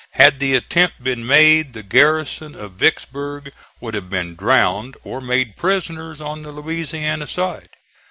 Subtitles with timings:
[0.13, 5.55] Had the attempt been made the garrison of Vicksburg would have been drowned, or made
[5.55, 7.69] prisoners on the Louisiana side.